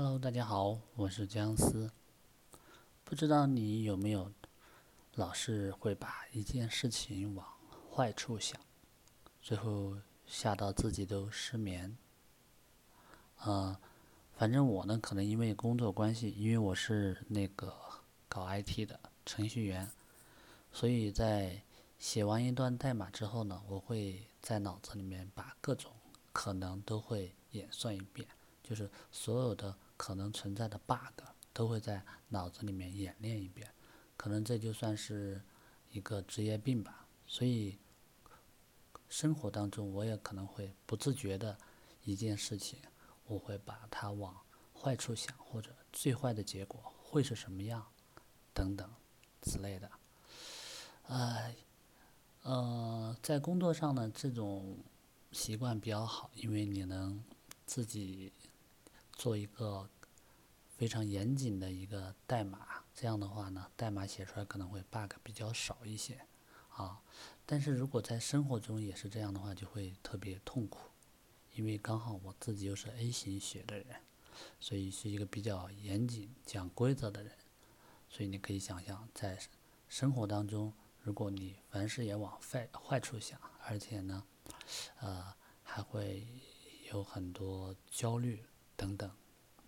[0.00, 1.90] Hello，大家好，我是姜思。
[3.02, 4.30] 不知道你有没有
[5.16, 7.44] 老是会把一件事情往
[7.92, 8.60] 坏处想，
[9.42, 11.98] 最后吓到自己都失眠。
[13.38, 13.76] 呃，
[14.36, 17.74] 反正我呢，可能因为工作关系，因为我是那个
[18.28, 19.90] 搞 IT 的程序员，
[20.72, 21.60] 所以在
[21.98, 25.90] 写完一段代码之后呢，我会在脑子里面把各种
[26.32, 28.28] 可能都会演算一遍，
[28.62, 33.70] 就是所有的可能存在的 bug 都会在脑子里面演练一遍，
[34.16, 35.42] 可能这就算是
[35.90, 37.06] 一个职业病吧。
[37.26, 37.76] 所以
[39.10, 41.58] 生活当中我也可能会不自觉的
[42.04, 42.78] 一件事情，
[43.26, 44.34] 我会把它往
[44.74, 47.86] 坏处想，或者最坏的结果会是什么样，
[48.54, 48.88] 等等
[49.42, 49.90] 之类的。
[51.08, 51.54] 呃。
[52.44, 54.78] 呃，在工作上呢，这种
[55.32, 57.22] 习惯比较好，因为你能
[57.66, 58.32] 自己
[59.18, 59.90] 做一个
[60.76, 66.24] 非常严谨的一个代码，这样的话呢，代码写出来可能会 bug 比较少一些
[66.68, 67.02] 啊。
[67.44, 70.78] 但是如果在生活中也是这样的话，就会特别痛苦，
[71.56, 73.86] 因为刚好我自己又是 A 型血的人，
[74.60, 77.32] 所以是一个比较严谨、讲规则的人，
[78.08, 79.36] 所以你可以想象，在
[79.88, 80.72] 生活当中。
[81.00, 84.22] 如果你凡事也往坏坏处想，而且呢，
[85.00, 86.28] 呃，还会
[86.92, 88.44] 有很多焦虑
[88.78, 89.10] 等等，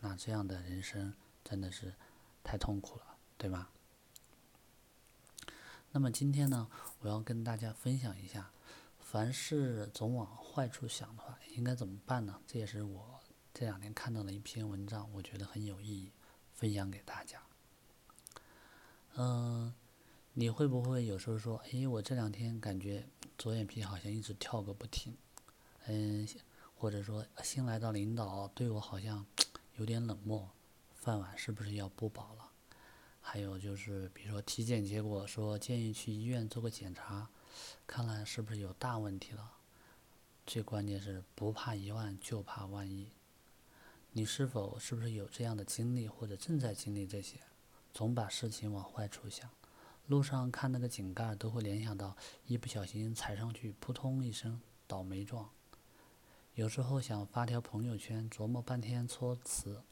[0.00, 1.94] 那这样的人生真的是
[2.44, 3.68] 太痛苦了，对吗？
[5.92, 8.50] 那么今天呢，我要跟大家分享一下，
[8.98, 12.42] 凡事总往坏处想的话，应该怎么办呢？
[12.46, 13.20] 这也是我
[13.54, 16.12] 这两天看到的一篇文章，我觉得很有意义，
[16.52, 17.40] 分享给大家。
[19.14, 19.72] 嗯。
[20.38, 25.16] 你会不会有时候说，哎，我这两天感觉左眼皮好像一直跳个不停，
[25.86, 26.28] 嗯，
[26.76, 29.24] 或者说新来的领导对我好像
[29.76, 30.50] 有点冷漠，
[30.94, 32.50] 饭碗是不是要不保了？
[33.20, 37.28] 还有就是，比如说体检结果说建议去医院做个检查，
[37.86, 39.52] 看来是不是有大问题了？
[40.46, 43.10] 最关键是不怕一万就怕万一，
[44.12, 47.40] 你是否是不是有这样的经历或者正在经历这些？
[47.92, 49.50] 总把事情往坏处想。
[50.06, 52.16] 路上看那个井盖，都会联想到
[52.46, 55.50] 一不小心踩上去，扑通一声倒霉状。
[56.56, 59.82] 有时候想发条朋友圈，琢磨半天措辞，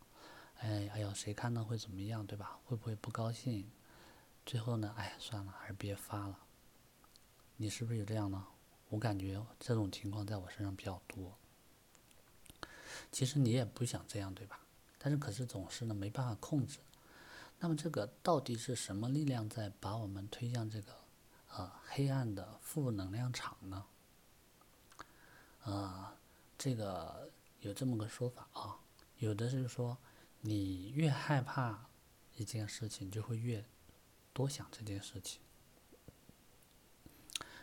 [0.61, 2.59] 哎，哎呦，谁看到会怎么样，对吧？
[2.65, 3.71] 会不会不高兴？
[4.47, 6.39] 最后呢，哎，算了，还是别发了。
[7.59, 8.47] 你是不是有这样呢？
[8.89, 11.37] 我感觉这种情况在我身上比较多。
[13.13, 14.59] 其实你也不想这样，对吧？
[14.97, 16.79] 但是可是总是呢没办法控制。
[17.61, 20.97] 那么这个到底是什么力量在把我们推向这个
[21.55, 23.85] 呃黑暗的负能量场呢？
[25.65, 26.14] 啊，
[26.56, 28.81] 这个有这么个说法啊，
[29.19, 29.98] 有的是说
[30.41, 31.88] 你越害怕
[32.37, 33.65] 一件事情，就会越
[34.32, 35.41] 多想这件事情；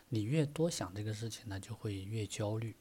[0.08, 2.76] 你越多想这个事情呢，就会越焦虑。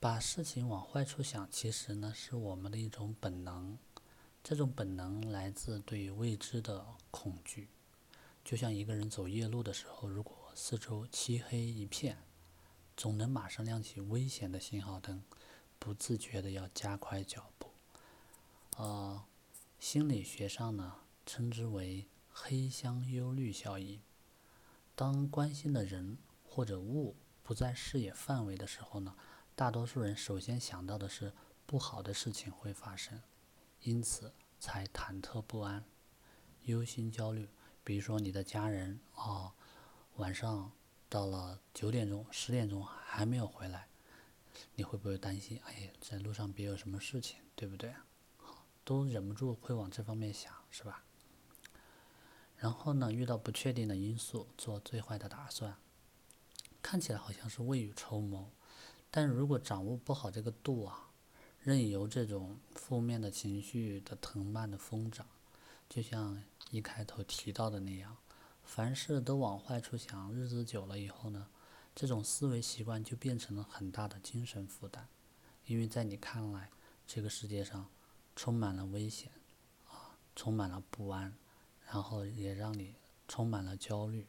[0.00, 3.78] 把事情往坏处想，其实呢是我们的一种本能。
[4.42, 7.70] 这种本能来自对未知的恐惧，
[8.44, 12.18] 就像一个人走夜路的时候，如果四周漆黑一片，
[12.96, 15.22] 总能马上亮起危险的信号灯，
[15.78, 17.68] 不自觉的要加快脚步。
[18.76, 19.24] 呃，
[19.78, 20.94] 心理学上呢，
[21.26, 24.00] 称之为黑箱忧虑效应。
[24.94, 29.14] 当关心的人或者物不在视野范围的时候呢，
[29.54, 31.32] 大多数人首先想到的是
[31.66, 33.20] 不好的事情会发生。
[33.82, 35.84] 因此才忐忑不安、
[36.62, 37.48] 忧心焦虑。
[37.82, 39.52] 比如说，你的家人啊，
[40.16, 40.72] 晚上
[41.14, 43.86] 到了九点钟、十点钟还没有回来，
[44.74, 45.60] 你会不会担心？
[45.64, 47.94] 哎，在路上别有什么事情，对不对？
[48.82, 51.04] 都忍不住会往这方面想，是吧？
[52.56, 55.76] 然后呢，遇到不确定的因素，做最坏的打算，
[56.82, 58.50] 看起来好像是未雨绸缪，
[59.08, 61.10] 但如果掌握不好这个度啊。
[61.60, 65.24] 任由这种负面的情绪的藤蔓的疯长，
[65.88, 68.16] 就像一开头提到的那样，
[68.64, 71.46] 凡事都往坏处想，日子久了以后呢，
[71.94, 75.06] 这种思维习惯就变成了很大的精神负担，
[75.66, 76.70] 因为在你看来，
[77.06, 77.88] 这个世界上
[78.34, 79.30] 充满了危险，
[79.88, 81.32] 啊，充满了不安，
[81.86, 82.94] 然后也让你
[83.28, 84.26] 充满了焦虑，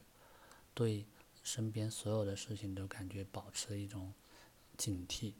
[0.74, 1.06] 对
[1.42, 4.12] 身边所有的事情都感觉保持一种
[4.76, 5.32] 警惕。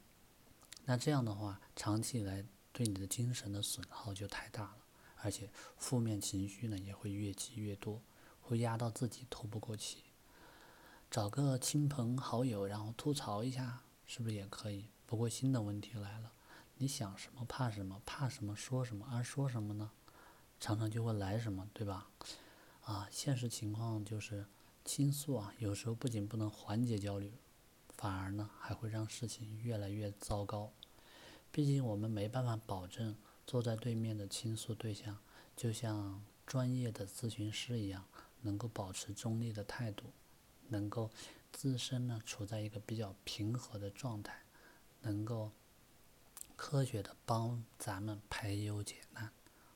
[0.85, 2.43] 那这样的话，长期以来
[2.73, 4.77] 对你的精神的损耗就太大了，
[5.21, 8.01] 而且负面情绪呢也会越积越多，
[8.47, 10.05] 会压到自己透不过气。
[11.11, 14.85] 找个亲朋好友，然后吐槽一下，是不是也可以？
[15.05, 16.31] 不过新的问题来了，
[16.77, 19.91] 你想什么怕什么，怕什么说什么，而说什么呢，
[20.61, 22.07] 常常就会来什么，对吧？
[22.83, 24.45] 啊，现实情况就是
[24.85, 27.33] 倾诉啊，有时候不仅不能缓解焦虑，
[27.97, 30.71] 反而呢还会让事情越来越糟糕。
[31.51, 33.15] 毕竟我们没办法保证
[33.45, 35.17] 坐在对面的倾诉对象
[35.55, 38.05] 就像专业的咨询师一样，
[38.41, 40.11] 能够保持中立的态度，
[40.67, 41.09] 能够
[41.51, 44.43] 自身呢处在一个比较平和的状态，
[45.01, 45.51] 能够。
[46.59, 49.31] 科学的帮咱们排忧解难，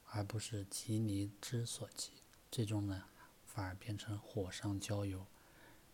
[0.07, 2.09] 而不是急你之所急，
[2.49, 3.03] 最终呢
[3.45, 5.27] 反而变成火上浇油，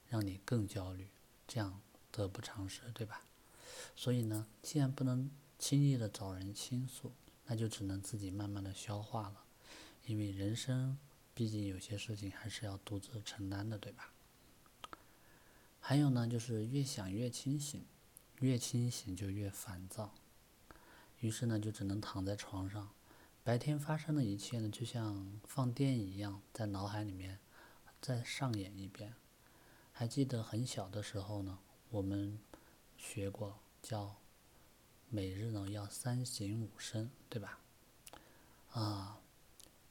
[0.07, 1.09] 让你更焦虑，
[1.45, 3.21] 这样得不偿失，对吧？
[3.97, 5.29] 所以呢，既然不能
[5.59, 7.11] 轻易的找人倾诉，
[7.47, 9.43] 那就只能自己慢慢的消化了，
[10.05, 10.97] 因为人生
[11.37, 14.11] 毕竟有些事情还是要独自承担的，对吧？
[15.79, 17.85] 还有呢，就是越想越清醒，
[18.39, 20.15] 越清醒就越烦躁。
[21.19, 22.89] 于是呢，就只能躺在床上，
[23.43, 27.37] 白天发生的一切呢，就像放电影一样，在脑海里面
[28.01, 29.13] 再上演一遍。
[29.93, 31.59] 还记得很小的时候呢，
[31.91, 32.39] 我们
[32.97, 34.15] 学过叫
[35.07, 37.59] 每日呢要三省吾身，对吧？
[38.71, 39.19] 啊，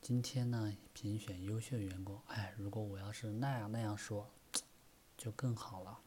[0.06, 4.30] 今天呢评选优秀员工，哎，如果我要是那样那样说，
[5.18, 5.98] 就更好了。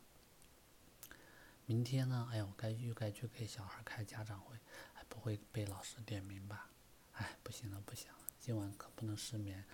[1.66, 4.56] 明天呢，哎呦，该又该去给小孩开家长会。
[4.94, 6.70] 还不会被老师点名吧？
[7.16, 9.66] 哎，不行了，不行了，今晚可不能失眠。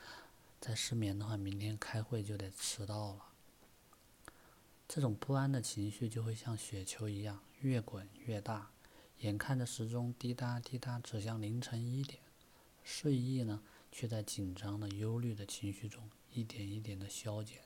[0.60, 3.25] 再失眠的话，明天开会就得迟到了。
[4.88, 8.72] 这种不安的情绪就会像雪球一样越滚越大，
[9.19, 12.19] 眼看着时钟滴答滴答指向凌晨一点，
[12.83, 13.62] 睡意呢
[13.98, 17.62] 却在紧张的、忧虑的情绪中一点一点的消减。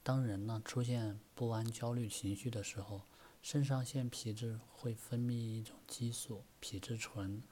[0.00, 3.02] 当人呢出现不安、焦虑情绪的时候，
[3.42, 7.42] 肾上腺皮质会分泌一种激素皮质醇，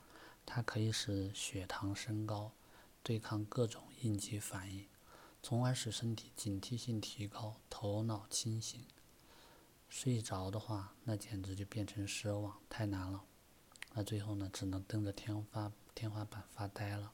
[0.46, 2.52] 它可以使血糖升高，
[3.02, 4.86] 对抗各种应激反应，
[5.42, 8.80] 从而使身体警惕性提高，头脑清醒。
[9.88, 13.24] 睡着的话，那简直就变成奢望，太难了。
[13.92, 17.12] 那最后呢，只能瞪着天花天花板发呆了，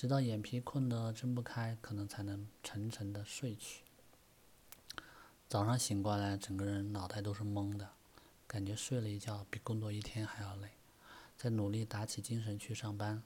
[0.00, 3.82] 直到眼皮困得睁不开，可能才能沉沉的睡去。
[5.46, 7.90] 早上醒过来，整个人脑袋都是懵的，
[8.46, 10.70] 感觉睡了一觉比工作一天还要累，
[11.36, 13.22] 在努力打起精神去上班，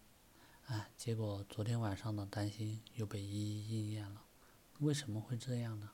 [0.66, 4.24] 哎，结果昨天晚上的担心又被一一应验了，
[4.80, 5.92] 为什么会这样呢？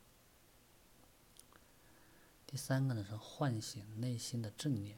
[2.47, 4.97] 第三个呢是唤醒内心的正念，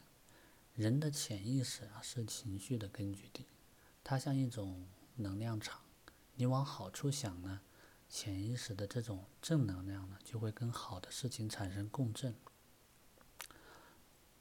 [0.77, 3.47] 人的潜意识啊是情绪的根据地，
[4.05, 4.87] 它像一种
[5.17, 5.81] 能量场，
[6.35, 7.61] 你往好处想呢。
[8.09, 12.35] 潜意识的这种正能量呢，就会跟好的事情产生共振，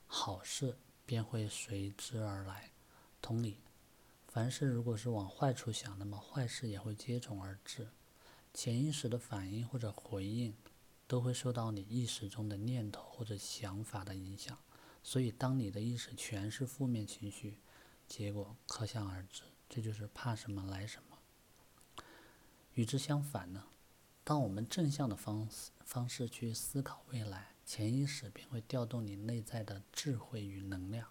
[0.06, 2.72] 好事便会随之而来。
[3.22, 3.62] 同理，
[4.28, 7.88] 凡事如果是往坏处想，那么坏事也会接踵而至。
[8.54, 10.54] 潜意识的反应或者回应，
[11.08, 14.58] 都会受到你意识中的念头或者想法的影响。
[15.02, 17.58] 所以，当你的意识全是负面情绪，
[18.06, 19.44] 结果可想而知。
[19.74, 21.18] 这就是怕什么来什么。
[22.74, 23.64] 与之相反呢，
[24.22, 31.08] 当我们正向的方式方式去思考未来，潜意识便会调动你内在的智慧与能量，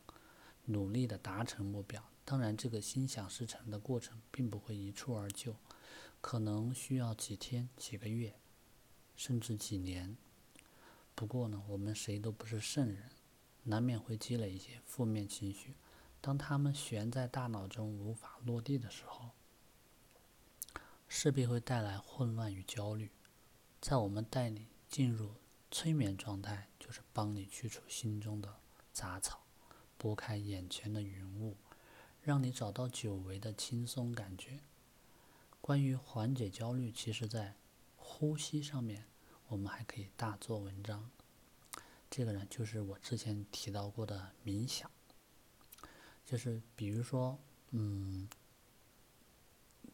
[0.67, 2.05] 努力的达成目标。
[2.27, 5.57] 当然，这个心想事成的过程并不会一蹴而就，
[6.21, 8.35] 可能需要几天、几个月，
[9.17, 10.19] 甚至几年。
[11.15, 13.09] 不过呢，我们谁都不是圣人，
[13.63, 15.75] 难免会积累一些负面情绪。
[16.21, 19.31] 当他们悬在大脑中无法落地的时候，
[21.09, 23.11] 势必会带来混乱与焦虑。
[23.81, 25.35] 在我们带你进入
[25.71, 28.61] 催眠状态，就是帮你去除心中的
[28.93, 29.41] 杂草，
[29.97, 31.57] 拨开眼前的云雾，
[32.21, 34.61] 让你找到久违的轻松感觉。
[35.63, 37.55] 关于缓解焦虑，其实在
[37.97, 39.07] 呼吸上面，
[39.49, 41.11] 我们还可以大做文章。
[42.11, 44.91] 这个呢，就是我之前提到过的冥想，
[46.31, 47.39] 就是比如说，
[47.71, 48.29] 嗯。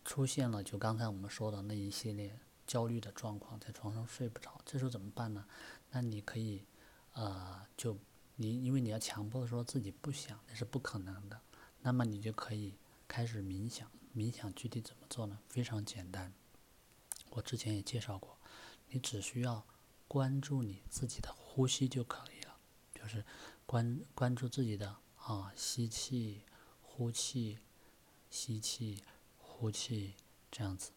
[0.04, 5.44] 出现了就刚才我们说的那一系列焦虑的状况，在床上睡不着，这时候怎么办呢？
[5.90, 6.64] 那你可以，
[7.14, 7.98] 呃，就
[8.36, 11.40] 你因为你要强迫说自己不想，那是不可能的。
[11.80, 12.76] 那么你就可以
[13.08, 13.90] 开始冥想。
[14.14, 15.40] 冥想具体怎么做呢？
[15.48, 16.32] 非常简单，
[17.30, 18.38] 我之前也介绍过，
[18.90, 19.66] 你只需要
[20.06, 22.56] 关注你自己的呼吸就可以了，
[22.94, 23.24] 就是
[23.66, 24.96] 关关注自己的
[25.26, 26.42] 啊吸气、
[26.82, 27.58] 呼气、
[28.30, 29.02] 吸气。
[29.58, 30.12] 呼气，
[30.50, 30.90] 这样子。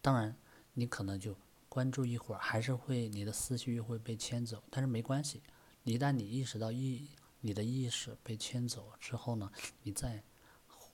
[0.00, 0.36] 当然，
[0.74, 1.34] 你可能就
[1.68, 4.62] 关注一会儿，还是会你的思绪又会被牵走。
[4.70, 5.42] 但是没关系，
[5.82, 7.08] 一旦你意识到意，
[7.40, 9.50] 你你的意识被牵走之后呢，
[9.82, 10.22] 你再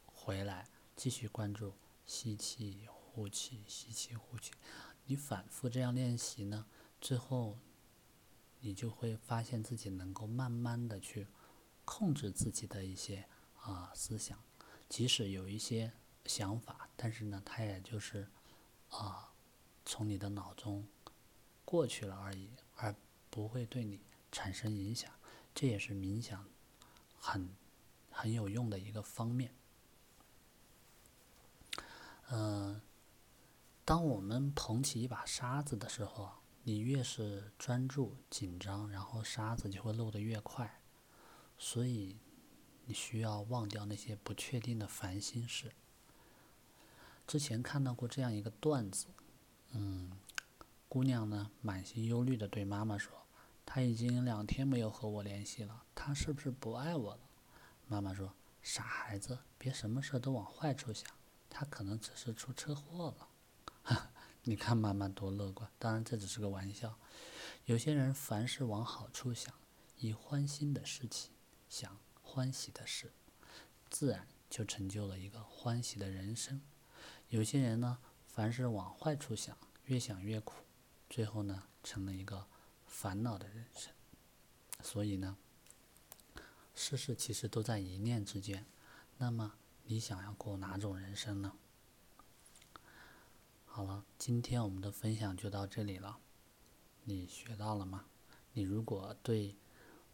[0.07, 1.75] 回来继续关注
[2.07, 4.53] 吸气、呼气、吸气、呼气，
[5.07, 6.65] 你反复这样练习呢，
[7.01, 7.59] 最后
[8.61, 11.27] 你就会发现自己能够慢慢的去
[11.85, 13.27] 控制自己的一些
[13.61, 14.39] 啊思想，
[14.89, 15.93] 即使有一些
[16.25, 18.29] 想法，但是呢，它也就是
[18.91, 19.33] 啊
[19.85, 20.87] 从你的脑中
[21.65, 22.95] 过去了而已，而
[23.31, 24.01] 不会对你
[24.33, 25.11] 产生影响。
[25.55, 26.49] 这也是冥想
[27.19, 27.49] 很
[28.11, 29.55] 很有用的一个方面。
[32.31, 32.81] 嗯，
[33.85, 40.81] 当我们捧起一把沙子的时候，你越是专注紧张，然后沙子就会漏得越快。
[41.59, 42.19] 所以，
[42.85, 45.73] 你需要忘掉那些不确定的烦心事。
[47.27, 49.07] 之前看到过这样一个段子，
[49.71, 50.13] 嗯，
[50.89, 53.13] 姑娘呢满心忧虑的对妈妈说。
[53.67, 57.21] 他已经两天没有和我联系了，他是不是不爱我了？
[57.89, 61.09] 妈妈说：“傻孩子，别什么事都往坏处想，
[61.49, 63.29] 他可能只是出车祸了。
[64.47, 66.99] ”你看妈妈多乐观，当然这只是个玩笑。
[67.65, 69.55] 有些人凡事往好处想，
[69.97, 71.33] 以欢心的事情
[71.69, 73.13] 想欢喜的事，
[73.91, 76.61] 自然就成就了一个欢喜的人生。
[77.29, 80.65] 有些人呢，凡事往坏处想，越想越苦，
[81.09, 82.47] 最后呢，成了一个。
[82.87, 83.93] 烦恼的人生，
[84.81, 85.37] 所以呢，
[86.77, 88.65] 事事其实都在一念之间。
[89.19, 91.57] 那么，你想要过哪种人生呢？
[93.67, 96.21] 好了，今天我们的分享就到这里了。
[97.03, 98.05] 你学到了吗？
[98.53, 99.57] 你如果对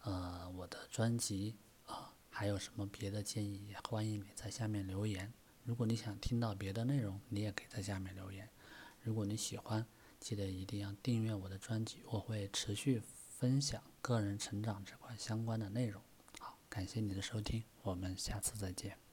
[0.03, 5.33] 呃我的专辑啊还有什么别的建议，也欢迎你在下面留言。
[5.65, 8.49] 如果你想听到别的内容，你也可以在下面留言。
[9.03, 9.87] 如果你喜欢。
[10.21, 13.01] 记得一定要订阅我的专辑，我会持续
[13.39, 16.03] 分享个人成长这块相关的内容。
[16.39, 19.10] 好，感谢你的收听，我们下次再见。